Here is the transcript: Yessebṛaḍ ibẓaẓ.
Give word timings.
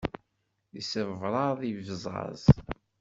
Yessebṛaḍ 0.75 1.59
ibẓaẓ. 1.71 2.41